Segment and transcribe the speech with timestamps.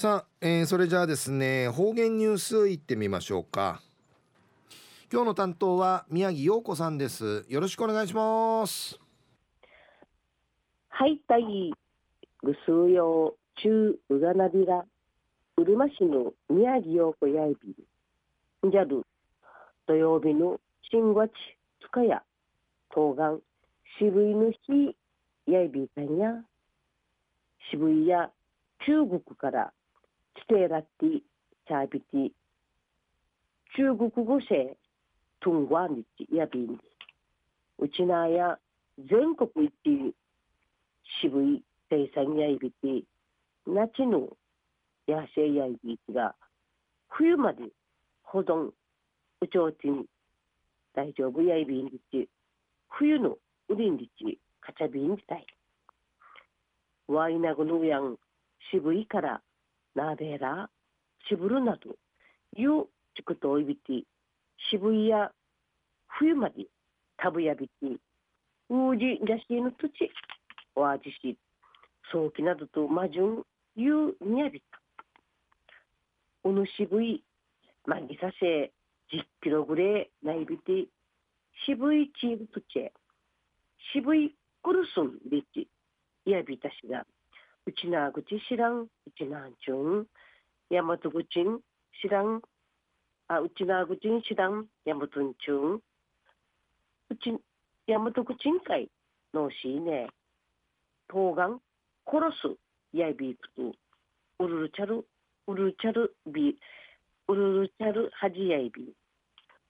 [0.00, 3.82] さあ、えー、それじゃあですね方言ニュースいってみましょうか。
[5.12, 7.44] 今日の担当は宮城陽子さんです。
[7.50, 8.98] よろしくお願いします。
[10.88, 11.42] はいたい
[12.42, 14.86] ぐすうよう中うがなびら
[15.58, 17.76] うるま市の宮城陽子やいび。
[18.66, 19.02] んじゃる
[19.86, 20.58] 土曜日の
[20.90, 21.30] 新月
[21.82, 22.22] つかや
[22.94, 23.44] 東岸
[23.98, 24.96] 渋いの日
[25.46, 26.42] やいびたんや
[27.70, 28.30] 渋いや
[28.86, 29.74] 中国から
[30.50, 31.18] テラティ
[31.68, 32.30] チャビティ
[33.76, 34.76] 中国語せ
[35.38, 36.76] トンワンチやびん
[37.78, 38.58] うちなや
[38.98, 40.12] 全国一
[41.22, 43.04] 渋い生産やいびて
[43.64, 44.30] 夏の
[45.06, 46.34] 野生やいびきが
[47.10, 47.68] 冬まで
[48.24, 48.70] 保存
[49.40, 50.04] うちょうちん
[50.96, 52.28] 大丈夫やいびんりち
[52.88, 53.36] 冬の
[53.68, 55.46] うりんりちかちゃびんじたい
[57.06, 58.16] ワイナグのやん
[58.72, 59.40] 渋いから
[59.94, 60.68] なべら
[61.28, 61.96] 渋るなど
[62.56, 64.04] いうちくといびて
[64.70, 65.30] 渋いや
[66.18, 66.66] 冬まで
[67.16, 67.72] たぶやびて
[68.68, 70.10] うじじゃしの土地
[70.74, 71.36] わじし
[72.12, 73.42] 早期などと魔順
[73.76, 74.80] いうにやびた
[76.44, 77.22] おぬ渋い
[77.86, 78.72] まぎさせ
[79.12, 80.86] 10キロぐらいないびて
[81.66, 82.88] 渋いチーズとチェ
[83.92, 85.68] 渋いクルスンビチ
[86.26, 87.04] やびたしが。
[87.70, 88.82] うちなぐち知らん。
[88.82, 90.04] うちなんちゅん。
[90.70, 91.60] やまとぐちん。
[92.02, 92.42] 知らん。
[93.28, 94.66] あうちなぐちん知らん。
[94.84, 95.74] やまとんちゅん。
[95.74, 95.80] う
[97.22, 97.32] ち
[97.86, 98.90] やまとぐちんかい
[99.32, 100.08] のしいね。
[101.06, 101.60] 冬瓜
[102.06, 102.58] 殺す。
[102.92, 103.72] やいびくと
[104.44, 105.06] うるるちゃる。
[105.46, 106.16] うるるちゃる。
[106.26, 106.58] び
[107.28, 108.10] うるるちゃる。
[108.14, 108.92] はじやいび。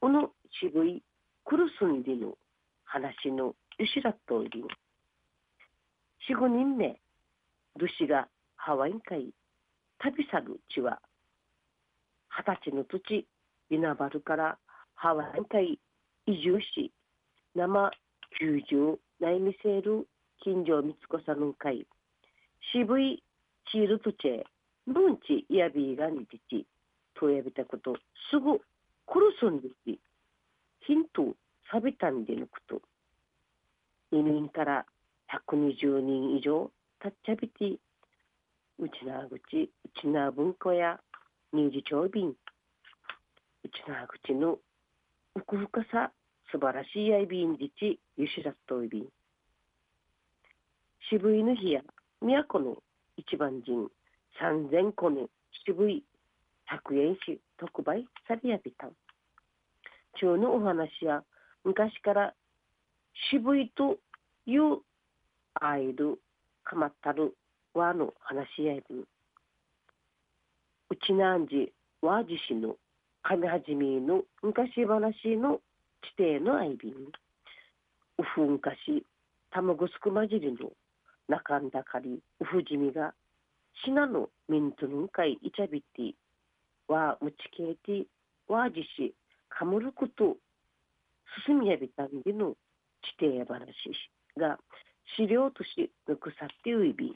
[0.00, 1.02] この渋い。
[1.46, 2.36] クルスンでの
[2.84, 4.50] 話のゆしらっとおり
[6.28, 7.00] 四五人目。
[7.76, 9.30] ルシがハワイン会
[9.98, 11.00] 旅去る地は
[12.30, 13.00] 二十歳の土
[13.70, 14.58] ビナバルから
[14.94, 15.78] ハワイン会
[16.26, 16.92] 移住し
[17.54, 17.90] 生
[18.38, 20.06] 九十内見せる
[20.42, 21.86] 近所光子さんの会。
[22.72, 23.22] 渋い
[23.72, 24.42] チールトチェ
[24.86, 26.66] ヌンチイヤビーがにじち
[27.14, 27.96] とやびたこと
[28.30, 28.58] すぐ
[29.06, 29.74] クルスンです
[30.86, 31.34] ヒント
[31.70, 32.80] サビタンで抜くと。
[34.12, 34.86] 移民から
[35.50, 36.70] 120人以上
[37.00, 37.78] たっちゃびて
[38.78, 40.98] うちなぐちうちな文庫や
[41.52, 42.28] 二次長便。
[42.30, 42.34] う
[43.68, 44.58] ちなぐちの
[45.34, 46.12] 奥深さ
[46.50, 49.06] 素晴らしいやいびんじちゆしらっといびん
[51.10, 51.82] 渋いの日や
[52.20, 52.76] 都の
[53.16, 53.88] 一番人
[54.38, 55.28] 三千個の
[55.64, 56.04] 渋い
[56.70, 58.86] 100円し特売されやびた。
[58.86, 58.92] ん
[60.18, 61.22] 中のお話や
[61.64, 62.34] 昔から
[63.30, 63.98] 渋いと
[64.46, 64.80] いう
[65.54, 66.18] アイル
[66.66, 67.32] かまったる
[67.74, 69.06] わの話し合いぶ
[70.90, 71.46] うちなん。
[71.46, 71.72] じ
[72.02, 72.74] わじしの
[73.22, 75.60] 神はじめの昔話の
[76.18, 76.92] 地底の愛瓶
[78.18, 78.58] うふん。
[78.58, 79.04] かし
[79.50, 80.70] 卵すくまじりの
[81.28, 81.70] 中ん。
[81.70, 83.14] だかりうふじみが
[83.84, 86.14] しなのミントヌンかいいちゃびて
[86.88, 88.06] わむちけいて
[88.48, 89.14] わじし
[89.48, 90.36] かむること
[91.46, 92.22] 進みやびたん。
[92.24, 92.56] での
[93.20, 93.66] 地底話
[94.36, 94.58] が
[95.16, 97.14] 資料としぬくさってういび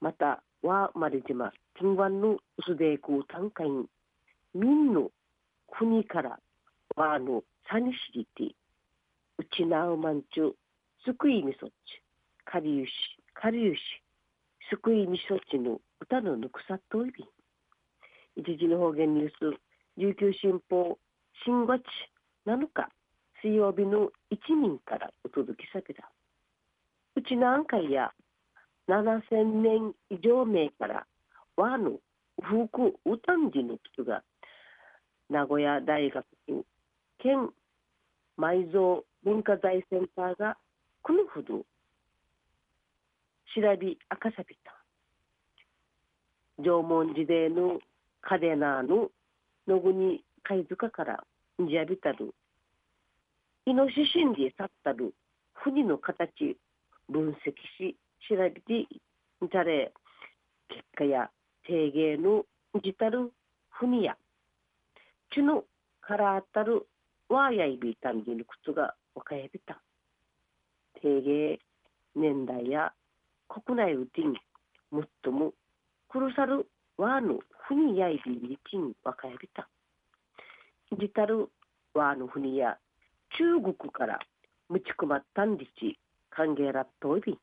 [0.00, 3.86] またわまれ島金湾の薄でく短歌に
[4.54, 5.10] 民の
[5.70, 6.38] 国から
[6.96, 8.54] わのさにしりて
[9.38, 10.54] うちなうまんちゅう
[11.04, 11.72] すくいみそっち
[12.44, 12.90] かりゆし
[13.34, 13.80] かりゆし
[14.70, 17.24] すくいみそっちの歌のぬくさといび。
[18.36, 19.58] 一時の方言ニュース
[19.96, 20.98] 琉球新報
[21.44, 21.82] 新月
[22.46, 22.88] 7日
[23.42, 26.10] 水曜日の一人からお届けされた。
[27.16, 28.12] うち何回や
[28.88, 31.06] 7000年以上前から
[31.56, 31.98] 和の
[32.42, 34.22] 福うたんじの人が
[35.30, 36.24] 名古屋大学
[37.18, 37.50] 県
[38.38, 40.56] 埋蔵文化財センターが
[41.02, 41.64] このほど
[43.54, 44.74] 調べ赤さびた。
[46.58, 47.78] 縄文時代の
[48.20, 49.08] カデナーの
[49.68, 51.24] 野国貝塚から
[51.62, 52.34] んじゃびたる。
[53.66, 55.14] イノシシンで去ったる。
[55.54, 56.56] 船の形
[57.08, 57.96] 分析し
[58.28, 58.86] 調べて
[59.40, 59.92] みたれ
[60.68, 61.30] 結果や
[61.66, 62.44] 定芸の
[62.82, 63.32] じたる
[63.70, 64.16] 船や
[65.34, 65.64] ちの
[66.00, 66.86] からあたる
[67.28, 69.80] わやいびたんじる靴がわかやびた。
[71.00, 71.58] 定芸
[72.14, 72.92] 年代や
[73.48, 74.34] 国内うてん
[74.90, 75.52] もっとも
[76.08, 76.66] くるさる
[76.96, 79.68] わの船やいびりちんわかやびた。
[80.98, 81.48] じたる
[81.94, 82.78] わの船や
[83.36, 84.18] 中国から
[84.68, 85.98] むちくまったんりち。
[86.36, 87.38] 歓迎らっといび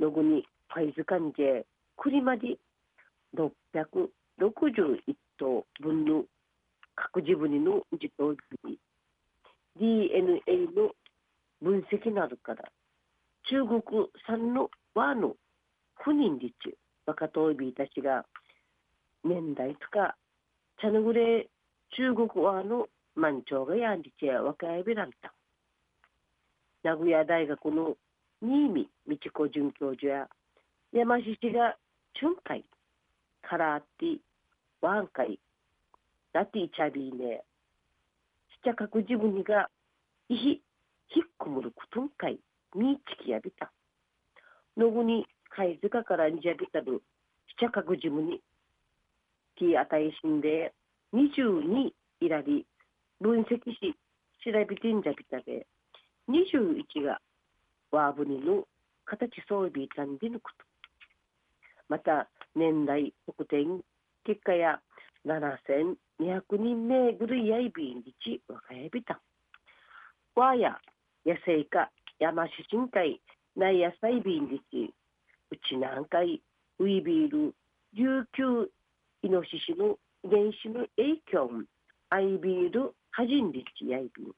[0.00, 1.64] のぐにファイズカンジェ
[1.98, 2.56] 栗まで
[3.36, 3.48] 661
[5.38, 6.24] 頭分の
[6.94, 8.34] 各自分の自頭
[8.64, 8.78] に
[9.78, 10.40] DNA
[10.74, 10.92] の
[11.60, 12.64] 分析などから
[13.48, 13.82] 中国
[14.26, 15.34] 産の和の
[15.96, 16.52] 不妊率
[17.06, 18.24] 若とびたちが
[19.24, 20.16] 年代とか
[20.80, 21.48] 茶のぐれ
[21.96, 25.34] 中国和の満潮がやんりちや若やびらんた
[26.82, 27.96] 名古屋大学の
[28.42, 30.28] 新見道子准教授や
[30.92, 31.76] 山市が
[32.18, 32.64] 春海
[33.40, 34.16] カラーティ
[34.80, 35.38] ワンカイ
[36.32, 37.42] ラティチャビーネ
[38.50, 39.68] しちゃかく自分にが
[40.28, 40.60] いひ
[41.08, 42.40] ひっくむるくとんかい
[42.74, 43.70] みちきやびた。
[44.76, 47.02] のぐに貝塚かからにじゃびたる
[47.48, 48.40] しちゃかく自分に
[49.56, 50.72] きあたいしんで
[51.14, 51.90] 22
[52.20, 52.66] いらり
[53.20, 53.94] 分析し
[54.44, 55.66] 調べてんじゃびたで。
[56.28, 57.20] 21が
[57.90, 58.64] ワーブニの
[59.04, 60.64] 形装備たんでぬくと。
[61.88, 63.82] また年代特典
[64.24, 64.80] 結果や
[65.26, 65.96] 7200
[66.58, 69.20] 人目ぐるいやいびんりちわかやびた
[70.34, 70.78] わや
[71.26, 73.20] 野生化山市深海
[73.56, 74.94] 内野菜びんりち。
[75.50, 76.42] うち南海
[76.78, 77.54] ウイビール
[77.92, 78.70] 琉球
[79.22, 81.50] イノシシの遺伝子の影響。
[82.08, 84.32] アイビールハジンリチやいびん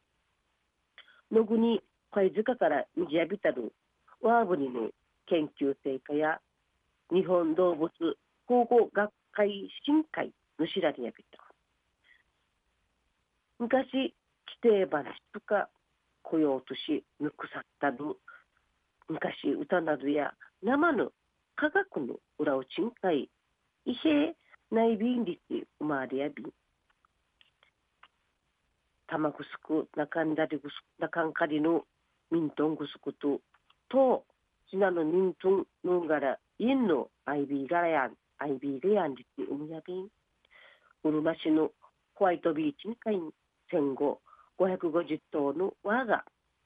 [1.34, 1.82] のぐに
[2.12, 3.72] 貝塚から水やびたる
[4.22, 4.90] ワーブニの
[5.26, 6.38] 研究成果や
[7.12, 7.90] 日本動物
[8.46, 11.38] 保護学会新会のしらりやびた。
[13.58, 14.14] 昔
[14.62, 15.68] 規定話とか
[16.22, 17.96] 雇用としぬくさったる
[19.08, 20.32] 昔歌などや
[20.62, 21.10] 生の
[21.56, 23.28] 科学の裏をちんかい
[23.84, 24.32] 異平
[24.70, 25.40] 内便率
[25.80, 26.44] 生まれやび
[29.14, 31.84] 玉ぐすくなかんだりぐすなかんかりの
[32.32, 33.40] ミントンぐすくと
[33.88, 34.24] と
[34.66, 40.08] ひなのミントンのんがらインのアイビーガラヤンアイビーレヤンリティウムヤビン
[41.04, 41.70] うるま市の
[42.16, 43.30] ホワイトビーチにかいん
[43.70, 44.18] 戦後
[44.58, 46.24] 550頭の輪が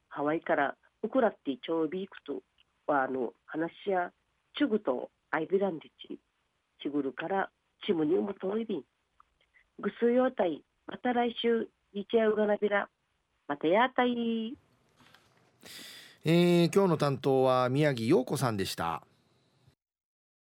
[0.08, 2.40] ハワイからウクラッティチョービークと
[2.86, 4.10] ワーの話や
[4.56, 6.18] チュグとアイビランリチ
[6.82, 7.50] チグルから
[7.84, 8.82] チムにうむといびん。
[9.80, 12.88] ぐすようたいまた来週いちゃうがなびら
[13.46, 14.54] またやたい
[16.24, 19.02] えー、今日の担当は宮城陽子さんでした。